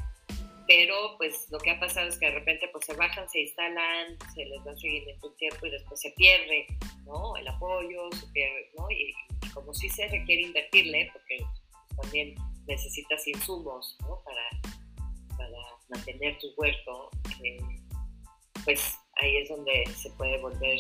[0.67, 4.19] pero pues lo que ha pasado es que de repente pues se bajan, se instalan,
[4.35, 6.67] se les da seguimiento un tiempo y después se pierde,
[7.05, 7.37] ¿no?
[7.37, 8.91] El apoyo, se pierde, ¿no?
[8.91, 9.15] Y,
[9.55, 11.39] como sí se requiere invertirle, porque
[12.03, 12.35] también
[12.67, 14.23] necesitas insumos, ¿no?
[14.23, 14.51] Para,
[15.39, 17.11] para mantener tu huerto,
[17.43, 17.59] eh,
[18.65, 20.79] pues ahí es donde se puede volver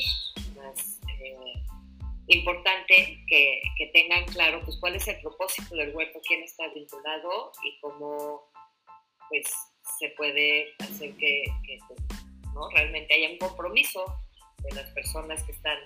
[0.56, 1.00] más...
[1.20, 1.36] Eh,
[2.28, 7.52] importante que, que, tengan claro pues cuál es el propósito del huerto, quién está vinculado
[7.62, 8.50] y cómo
[9.28, 9.46] pues
[9.98, 11.44] se puede hacer que,
[11.86, 12.00] pues,
[12.54, 12.68] ¿no?
[12.70, 14.04] realmente haya un compromiso
[14.58, 15.78] de las personas que están.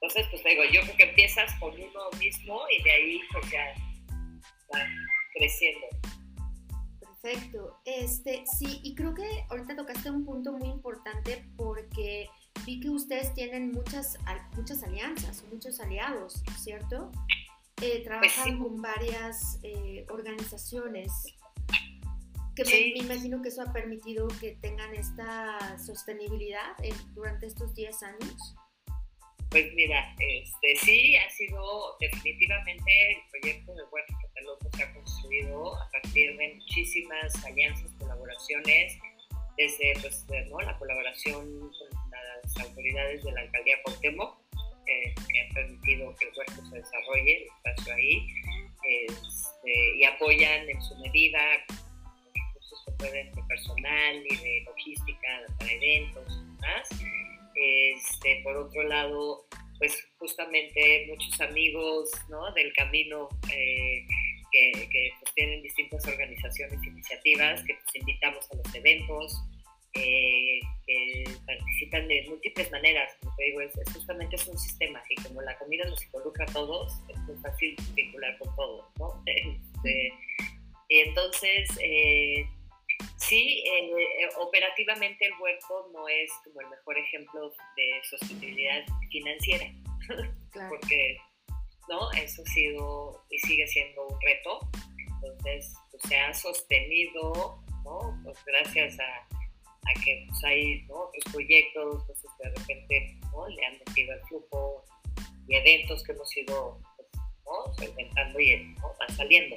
[0.00, 3.74] Entonces, pues digo, yo creo que empiezas con uno mismo y de ahí pues ya
[4.74, 4.84] va
[5.34, 5.86] creciendo.
[7.00, 7.80] Perfecto.
[7.84, 12.28] Este, sí, y creo que ahorita tocaste un punto muy importante porque
[12.64, 14.18] vi que ustedes tienen muchas,
[14.54, 17.10] muchas alianzas, muchos aliados, ¿cierto?
[17.82, 21.10] Eh, trabajan con varias eh, organizaciones
[22.54, 26.74] que me, imagino que eso ha permitido que tengan esta sostenibilidad
[27.14, 28.54] durante estos 10 años.
[29.50, 35.74] Pues mira, este, sí, ha sido definitivamente el proyecto de Huerto Catalogo se ha construido
[35.76, 38.98] a partir de muchísimas alianzas, colaboraciones,
[39.56, 40.60] desde pues, ¿no?
[40.60, 41.95] la colaboración con
[42.44, 44.38] las autoridades de la alcaldía Cuauhtémoc,
[44.86, 48.26] que, han permitido que el huerto se desarrolle, el espacio ahí,
[48.82, 51.40] este, y apoyan en su medida
[52.34, 56.88] recursos que pueden de personal y de logística para eventos y demás.
[57.54, 59.46] Este, por otro lado,
[59.78, 62.52] pues justamente muchos amigos ¿no?
[62.52, 64.06] del camino eh,
[64.52, 69.42] que, que pues, tienen distintas organizaciones e iniciativas que pues, invitamos a los eventos,
[69.96, 75.22] eh, que participan de múltiples maneras, como te digo, es, justamente es un sistema y
[75.22, 79.22] como la comida nos involucra a todos, es muy fácil vincular con todos, ¿no?
[79.86, 80.12] Este,
[80.88, 82.44] entonces, eh,
[83.16, 89.66] sí, eh, operativamente el huerto no es como el mejor ejemplo de sostenibilidad financiera,
[90.68, 91.18] porque
[91.88, 92.10] ¿no?
[92.12, 94.60] eso ha sido y sigue siendo un reto,
[95.14, 98.20] entonces pues, se ha sostenido, ¿no?
[98.24, 99.35] Pues gracias a
[99.88, 104.84] a que pues, hay otros proyectos, pues, de repente le han metido al flujo
[105.48, 106.80] y eventos que hemos ido
[107.76, 107.90] pues,
[108.40, 109.56] y van saliendo.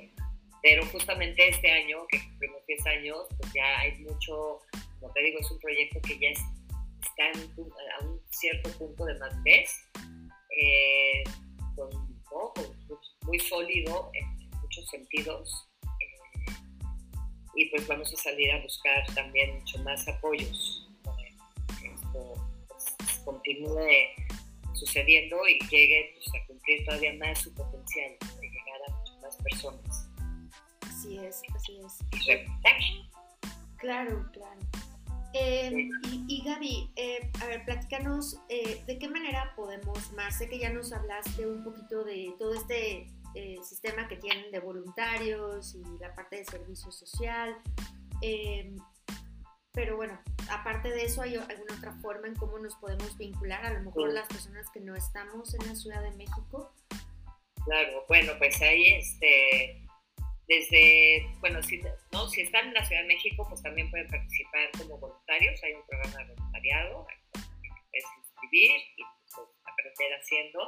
[0.62, 4.60] Pero justamente este año, que cumplimos 10 años, pues ya hay mucho,
[5.00, 7.40] como te digo, es un proyecto que ya está
[8.00, 9.72] a un cierto punto de madurez,
[10.62, 11.24] eh,
[13.22, 15.69] muy sólido en muchos sentidos
[17.60, 23.20] y pues vamos a salir a buscar también mucho más apoyos para que esto pues,
[23.26, 23.90] continúe
[24.74, 29.36] sucediendo y llegue pues, a cumplir todavía más su potencial de llegar a muchas más
[29.44, 30.10] personas.
[30.88, 32.00] Así es, así es.
[32.14, 33.00] Y
[33.78, 34.60] Claro, claro.
[35.34, 35.90] Em,
[36.28, 40.38] y, Gaby, eh, a ver, platícanos eh, de qué manera podemos más.
[40.38, 43.08] Sé que ya nos hablaste un poquito de todo este
[43.40, 47.58] eh, sistema que tienen de voluntarios y la parte de servicio social.
[48.22, 48.76] Eh,
[49.72, 53.66] pero bueno, aparte de eso, ¿hay alguna otra forma en cómo nos podemos vincular?
[53.66, 56.74] A lo mejor las personas que no estamos en la Ciudad de México.
[57.64, 59.88] Claro, bueno, pues ahí este,
[60.50, 62.28] desde, bueno, si, ¿no?
[62.28, 65.64] si están en la Ciudad de México, pues también pueden participar como voluntarios.
[65.64, 70.60] Hay un programa de voluntariado, puedes inscribir y pues, aprender haciendo.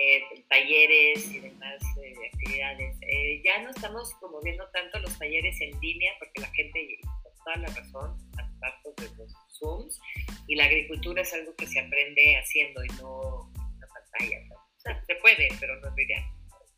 [0.00, 2.96] Eh, talleres y demás eh, actividades.
[3.02, 7.56] Eh, ya no estamos promoviendo tanto los talleres en línea porque la gente, por toda
[7.56, 8.16] la razón,
[8.60, 10.00] parte de los Zooms,
[10.46, 14.38] y la agricultura es algo que se aprende haciendo y no en una pantalla.
[14.54, 16.24] O sea, se puede, pero no es ideal.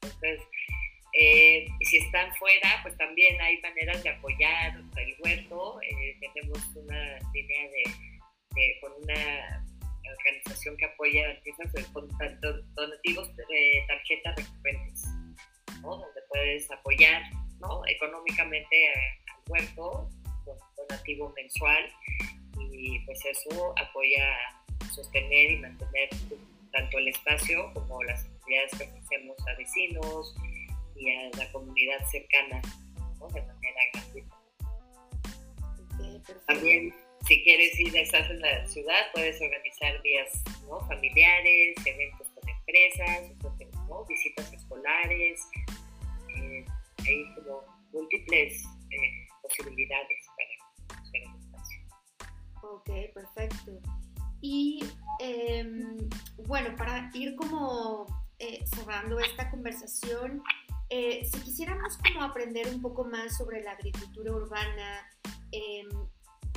[0.02, 0.40] Entonces,
[1.82, 5.78] si están fuera, pues también hay maneras de apoyar el huerto.
[6.20, 9.66] tenemos una línea de, con una
[10.12, 12.08] organización que apoya empresas con
[12.74, 15.04] donativos de tarjetas recurrentes,
[15.82, 15.96] ¿no?
[15.96, 17.22] donde puedes apoyar
[17.60, 17.82] ¿no?
[17.86, 20.08] económicamente al huerto
[20.44, 21.90] con donativo mensual
[22.58, 24.36] y pues eso apoya
[24.92, 26.08] sostener y mantener
[26.72, 30.36] tanto el espacio como las actividades que ofrecemos a vecinos
[30.96, 32.60] y a la comunidad cercana
[33.18, 33.28] ¿no?
[33.28, 34.36] de manera gratuita.
[36.46, 36.94] También
[37.30, 40.80] si quieres ir, estás en la ciudad, puedes organizar días ¿no?
[40.88, 43.30] familiares, eventos con empresas,
[43.88, 44.04] ¿no?
[44.06, 45.40] visitas escolares,
[46.34, 46.64] eh,
[46.98, 47.62] hay como
[47.92, 50.26] múltiples eh, posibilidades
[50.88, 51.80] para hacer el espacio.
[52.64, 53.80] Ok, perfecto.
[54.40, 54.82] Y
[55.20, 55.98] em,
[56.48, 58.08] bueno, para ir como
[58.40, 60.42] eh, cerrando esta conversación,
[60.90, 65.08] si quisiéramos como aprender un poco más sobre la agricultura urbana,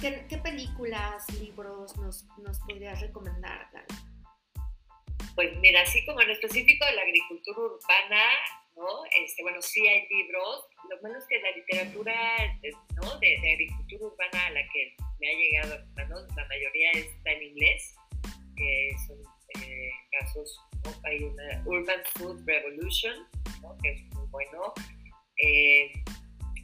[0.03, 3.69] ¿Qué, películas, libros nos, nos podrías recomendar,
[5.33, 8.23] Pues mira, así como en específico de la agricultura urbana,
[8.75, 9.05] ¿no?
[9.23, 12.13] Este, bueno, sí hay libros, lo malo es que la literatura
[13.01, 13.17] ¿no?
[13.19, 16.35] de, agricultura urbana a la que me ha llegado, ¿no?
[16.35, 17.95] la mayoría está en inglés,
[18.57, 19.19] que son
[19.63, 20.91] eh, casos, ¿no?
[21.05, 23.25] hay una Urban Food Revolution,
[23.61, 23.77] ¿no?
[23.81, 24.73] que es muy bueno,
[25.37, 25.93] eh,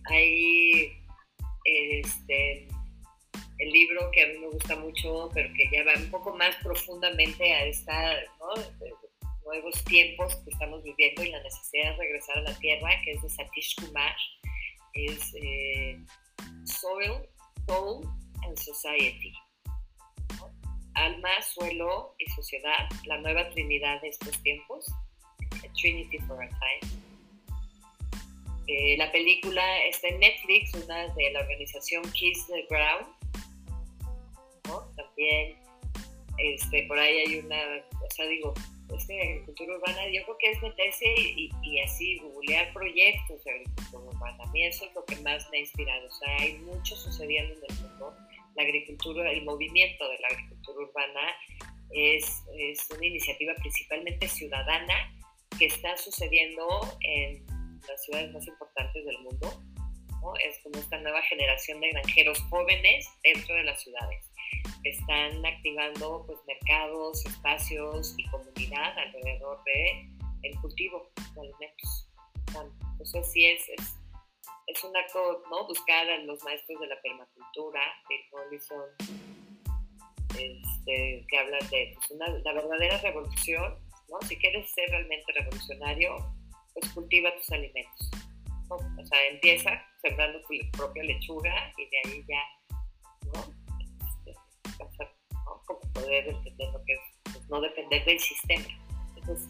[0.09, 0.91] hay
[1.63, 2.68] este,
[3.59, 6.55] el libro que a mí me gusta mucho, pero que ya va un poco más
[6.63, 8.15] profundamente a esta,
[9.45, 13.21] nuevos tiempos que estamos viviendo y la necesidad de regresar a la tierra, que es
[13.21, 14.15] de Satish Kumar,
[14.93, 15.99] es eh,
[16.65, 17.27] Soil,
[17.67, 18.07] Soul
[18.43, 19.33] and Society.
[20.93, 24.85] Alma, suelo y sociedad, la nueva trinidad de estos tiempos,
[25.79, 26.93] Trinity for a Time.
[28.67, 33.07] Eh, la película está en Netflix, una de la organización Kiss the Ground,
[34.95, 35.57] también,
[36.37, 37.57] este, por ahí hay una,
[37.91, 38.53] o sea, digo,
[38.95, 44.03] este, agricultura urbana, yo creo que es meterse y, y, así googlear proyectos de agricultura
[44.03, 44.43] urbana.
[44.43, 46.07] A mí eso es lo que más me ha inspirado.
[46.07, 48.15] O sea, hay mucho sucediendo en el mundo.
[48.55, 51.35] La agricultura, el movimiento de la agricultura urbana
[51.91, 55.15] es, es una iniciativa principalmente ciudadana
[55.57, 56.67] que está sucediendo
[57.01, 57.45] en
[57.87, 59.63] las ciudades más importantes del mundo.
[60.43, 64.28] Es como esta nueva generación de granjeros jóvenes dentro de las ciudades.
[64.83, 70.09] Están activando pues, mercados, espacios y comunidad alrededor de
[70.61, 72.07] cultivo de alimentos.
[72.91, 73.95] Entonces sí es, es,
[74.67, 74.83] es
[75.49, 75.67] ¿no?
[75.67, 78.85] buscar a los maestros de la permacultura, de Mollison,
[80.29, 83.77] este, que hablan de pues, la verdadera revolución.
[84.09, 84.27] ¿no?
[84.27, 86.15] Si quieres ser realmente revolucionario,
[86.73, 88.11] pues cultiva tus alimentos.
[88.69, 92.43] O sea, empieza sembrando tu propia lechuga y de ahí ya
[93.33, 93.58] ¿no?
[95.99, 98.65] Poder entender lo que es pues, no depender del sistema.
[99.15, 99.49] Entonces,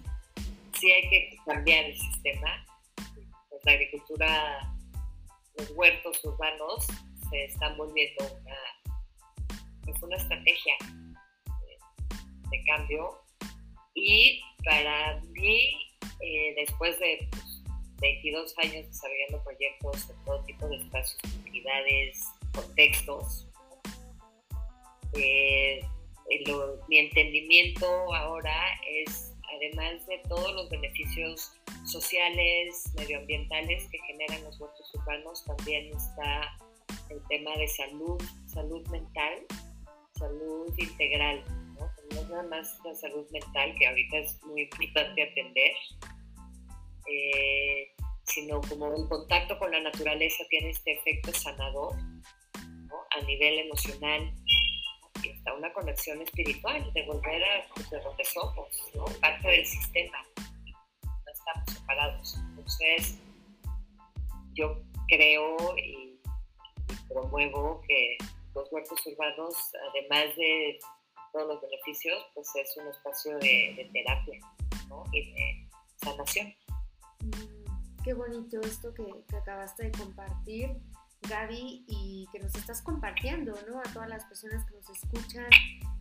[0.79, 2.65] sí hay que cambiar el sistema.
[3.49, 4.73] Pues la agricultura,
[5.57, 6.87] los huertos urbanos
[7.29, 8.55] se están volviendo una,
[9.85, 10.73] pues estrategia
[12.49, 13.21] de, cambio.
[13.95, 15.75] Y para mí,
[16.21, 17.63] eh, después de pues,
[18.01, 22.23] 22 años desarrollando proyectos de todo tipo de espacios, comunidades,
[22.53, 23.47] contextos,
[25.13, 25.81] eh,
[26.87, 28.55] mi entendimiento ahora
[28.87, 31.53] es además de todos los beneficios
[31.85, 36.57] sociales, medioambientales que generan los huertos urbanos, también está
[37.09, 39.45] el tema de salud, salud mental,
[40.17, 41.43] salud integral,
[41.75, 41.89] ¿no?
[42.09, 45.71] es nada más la salud mental, que ahorita es muy importante atender,
[47.11, 47.91] eh,
[48.25, 51.95] sino como el contacto con la naturaleza tiene este efecto sanador
[53.11, 54.31] a nivel emocional,
[55.53, 59.05] una conexión espiritual, de volver a pues, de donde somos, ¿no?
[59.19, 60.25] parte del sistema,
[61.03, 62.37] no estamos separados.
[62.49, 63.19] Entonces,
[64.53, 66.19] yo creo y,
[67.07, 68.17] promuevo que
[68.53, 69.55] los huertos urbanos,
[69.89, 70.79] además de
[71.31, 74.39] todos los beneficios, pues es un espacio de, terapia
[75.11, 76.53] y de sanación.
[77.19, 80.75] Mm, qué bonito esto que acabaste de compartir
[81.27, 83.79] Gaby, y que nos estás compartiendo, ¿no?
[83.79, 85.49] A todas las personas que nos escuchan,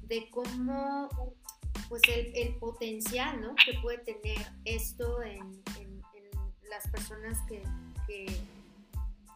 [0.02, 1.08] de cómo,
[1.88, 3.54] pues, el, potencial, ¿no?
[3.64, 5.62] Que puede tener esto en,
[6.68, 7.62] las personas que,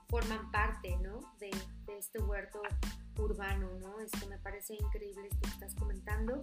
[0.09, 1.20] forman parte, ¿no?
[1.41, 1.51] De,
[1.99, 2.61] este huerto
[3.16, 4.01] urbano, ¿no?
[4.01, 6.43] Esto me parece increíble esto que estás comentando.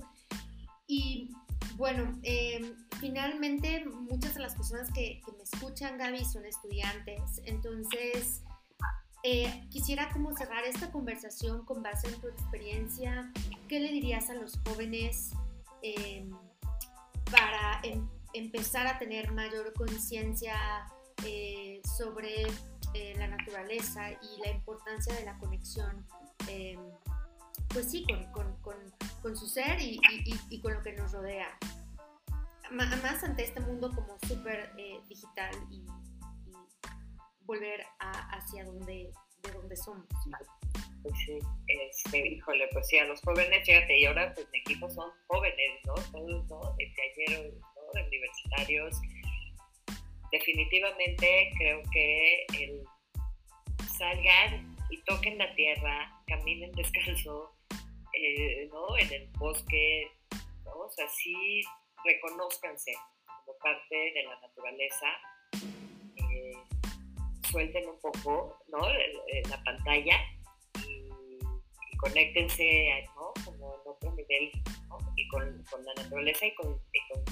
[0.88, 1.32] Y
[1.76, 7.42] bueno, em, finalmente muchas de las personas que, que, me escuchan, Gaby, son estudiantes.
[7.46, 8.42] Entonces,
[9.24, 13.32] eh, quisiera como cerrar esta conversación con base en tu experiencia.
[13.68, 15.32] ¿Qué le dirías a los jóvenes
[15.82, 16.32] em,
[17.30, 20.56] para em, empezar a tener mayor conciencia
[21.26, 22.44] eh, sobre
[22.94, 26.06] eh, la naturaleza y la importancia de la conexión?
[27.68, 28.76] Pues sí, con, con,
[29.22, 30.00] con, su ser y,
[30.50, 31.48] y, con lo que nos rodea.
[32.72, 34.74] Más ante este mundo como súper
[35.08, 35.86] digital y
[37.50, 40.06] volver a, hacia donde, de donde somos.
[41.02, 44.88] Pues sí, este, híjole, pues sí, a los jóvenes, fíjate, y ahora pues mi equipo
[44.88, 45.96] son jóvenes, ¿no?
[45.96, 46.76] Todos, ¿no?
[46.78, 47.92] De talleros, ¿no?
[47.94, 48.96] De universitarios.
[50.32, 52.84] Definitivamente creo que el
[53.98, 57.58] salgan y toquen la tierra, caminen descalzo,
[58.14, 58.96] eh, ¿no?
[58.96, 60.12] En el bosque,
[60.66, 60.82] ¿no?
[60.82, 61.64] O sea, sí
[62.06, 62.94] reconozcanse
[63.26, 65.08] como parte de la naturaleza
[67.52, 68.80] suelten un poco ¿no?
[69.50, 70.18] la pantalla
[70.88, 71.10] y,
[71.92, 73.34] y conéctense ¿no?
[73.44, 74.52] como en otro nivel
[74.90, 74.98] ¿no?
[75.16, 77.24] y con, con, la naturaleza y con, y con,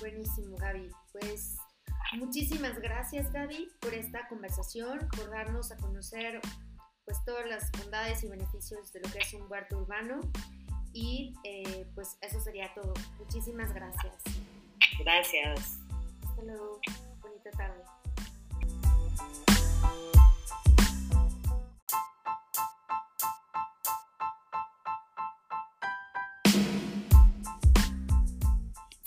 [0.00, 0.90] Buenísimo, Gaby.
[1.12, 1.56] Pues
[2.14, 6.40] muchísimas gracias, Gaby, por esta conversación, por darnos a conocer
[7.04, 10.20] pues todas las bondades y beneficios de lo que es un huerto urbano.
[10.92, 12.94] Y eh, pues eso sería todo.
[13.18, 14.14] Muchísimas gracias.
[14.98, 15.78] Gracias.
[16.22, 16.80] Hasta luego.
[17.20, 17.82] Bonita tarde.